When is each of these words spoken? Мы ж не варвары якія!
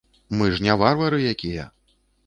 Мы 0.39 0.47
ж 0.55 0.65
не 0.69 0.73
варвары 0.83 1.23
якія! 1.37 1.71